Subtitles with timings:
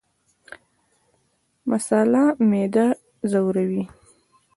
[1.69, 2.85] مساله معده
[3.31, 3.83] ځوروي